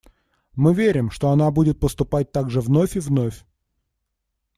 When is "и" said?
2.95-2.99